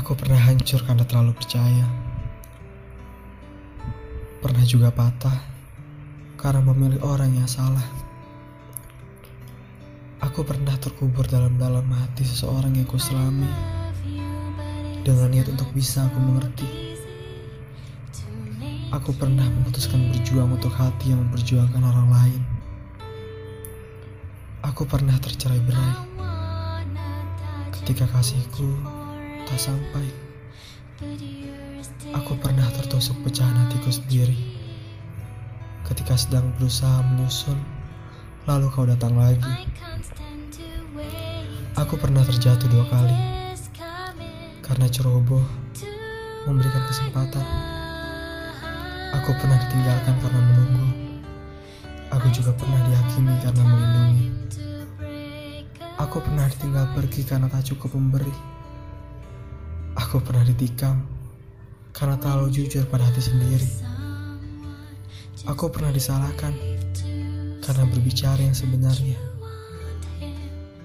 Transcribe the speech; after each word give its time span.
Aku 0.00 0.16
pernah 0.16 0.40
hancur 0.40 0.80
karena 0.88 1.04
terlalu 1.04 1.36
percaya. 1.36 1.84
Pernah 4.40 4.64
juga 4.64 4.88
patah 4.88 5.36
karena 6.40 6.64
memilih 6.64 7.04
orang 7.04 7.36
yang 7.36 7.44
salah. 7.44 7.84
Aku 10.24 10.40
pernah 10.40 10.72
terkubur 10.80 11.28
dalam-dalam 11.28 11.84
hati 11.92 12.24
seseorang 12.24 12.80
yang 12.80 12.88
kuselami 12.88 13.44
dengan 15.04 15.36
niat 15.36 15.52
untuk 15.52 15.68
bisa 15.76 16.08
aku 16.08 16.16
mengerti. 16.16 16.96
Aku 18.96 19.12
pernah 19.12 19.44
memutuskan 19.44 20.16
berjuang 20.16 20.56
untuk 20.56 20.72
hati 20.80 21.12
yang 21.12 21.28
memperjuangkan 21.28 21.82
orang 21.84 22.08
lain. 22.08 22.42
Aku 24.64 24.88
pernah 24.88 25.20
tercerai 25.20 25.60
berai 25.60 26.08
ketika 27.76 28.08
kasihku 28.16 28.99
tak 29.46 29.60
sampai. 29.60 30.06
Aku 32.12 32.36
pernah 32.36 32.68
tertusuk 32.76 33.16
pecahan 33.24 33.56
hatiku 33.66 33.88
sendiri 33.88 34.36
ketika 35.88 36.14
sedang 36.14 36.52
berusaha 36.54 37.02
menyusun, 37.08 37.56
lalu 38.44 38.68
kau 38.70 38.84
datang 38.84 39.16
lagi. 39.16 39.66
Aku 41.80 41.96
pernah 41.96 42.20
terjatuh 42.22 42.68
dua 42.68 42.84
kali 42.92 43.16
karena 44.60 44.86
ceroboh 44.86 45.42
memberikan 46.44 46.84
kesempatan. 46.86 47.46
Aku 49.18 49.34
pernah 49.40 49.58
ditinggalkan 49.58 50.14
karena 50.22 50.40
menunggu. 50.40 50.86
Aku 52.10 52.26
juga 52.30 52.52
pernah 52.54 52.78
dihakimi 52.86 53.34
karena 53.42 53.62
melindungi. 53.66 54.26
Aku 55.98 56.22
pernah 56.22 56.46
ditinggal 56.46 56.86
pergi 56.94 57.22
karena 57.26 57.46
tak 57.50 57.66
cukup 57.70 57.98
memberi. 57.98 58.59
Aku 60.10 60.18
pernah 60.26 60.42
ditikam 60.42 61.06
karena 61.94 62.18
terlalu 62.18 62.50
jujur 62.50 62.82
pada 62.90 63.06
hati 63.06 63.22
sendiri. 63.22 63.62
Aku 65.46 65.70
pernah 65.70 65.94
disalahkan 65.94 66.50
karena 67.62 67.86
berbicara 67.86 68.42
yang 68.42 68.50
sebenarnya. 68.50 69.14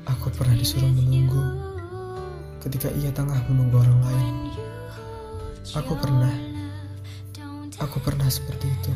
Aku 0.05 0.30
pernah 0.30 0.53
disuruh 0.53 0.94
menunggu 0.94 1.41
ketika 2.61 2.94
ia 3.02 3.09
tengah 3.09 3.41
menunggu 3.50 3.81
orang 3.81 3.97
lain. 4.05 4.35
Aku 5.73 5.97
pernah, 5.97 6.30
aku 7.81 7.97
pernah 8.05 8.30
seperti 8.30 8.69
itu. 8.69 8.94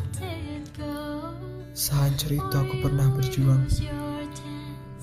Sehancur 1.74 2.38
itu 2.38 2.54
aku 2.54 2.78
pernah 2.78 3.10
berjuang, 3.18 3.66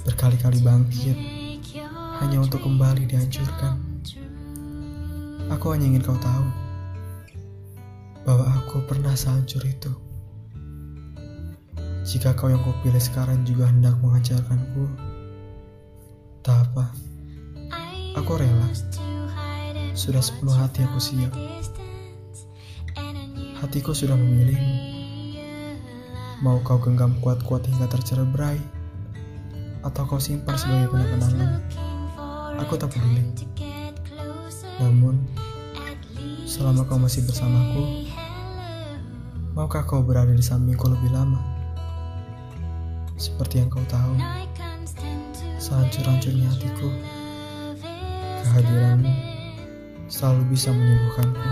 berkali-kali 0.07 0.63
bangkit, 0.63 1.19
hanya 2.23 2.39
untuk 2.39 2.63
kembali 2.63 3.11
dihancurkan. 3.11 3.86
Aku 5.47 5.71
hanya 5.71 5.87
ingin 5.87 6.03
kau 6.03 6.19
tahu 6.19 6.47
bahwa 8.27 8.45
aku 8.59 8.83
pernah 8.83 9.15
sehancur 9.15 9.63
itu. 9.63 9.91
Jika 12.07 12.35
kau 12.35 12.51
yang 12.51 12.59
kupilih 12.63 12.99
sekarang 12.99 13.47
juga 13.47 13.71
hendak 13.71 13.95
menghancurkanku, 14.03 14.91
tak 16.43 16.67
apa. 16.67 16.91
Aku 18.19 18.35
rela. 18.35 18.67
Sudah 19.95 20.19
sepenuh 20.19 20.55
hati 20.55 20.83
aku 20.83 20.99
siap. 20.99 21.31
Hatiku 23.63 23.95
sudah 23.95 24.15
memilihmu. 24.19 24.75
Mau 26.43 26.61
kau 26.61 26.77
genggam 26.77 27.17
kuat-kuat 27.23 27.65
hingga 27.65 27.89
tercerai 27.89 28.59
atau 29.87 30.03
kau 30.03 30.19
simpan 30.19 30.59
sebagai 30.59 30.91
kenang-kenangan, 30.91 31.63
aku 32.59 32.75
tak 32.75 32.91
peduli. 32.91 33.23
Namun, 34.77 35.25
selama 36.47 36.87
kau 36.87 36.95
masih 36.95 37.27
bersamaku, 37.27 38.07
maukah 39.51 39.83
kau 39.83 39.99
berada 39.99 40.31
di 40.31 40.39
sampingku 40.39 40.87
lebih 40.87 41.11
lama? 41.11 41.43
Seperti 43.19 43.59
yang 43.59 43.67
kau 43.67 43.83
tahu, 43.91 44.15
sehancur-hancurnya 45.59 46.47
hatiku, 46.47 46.87
kehadiranmu 48.47 49.11
selalu 50.07 50.55
bisa 50.55 50.71
menyembuhkanku. 50.71 51.49